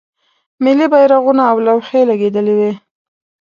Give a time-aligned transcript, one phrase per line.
[0.63, 2.71] ملی بیرغونه او لوحې لګیدلې وې.